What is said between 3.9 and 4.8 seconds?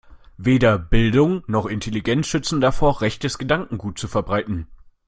zu verbreiten.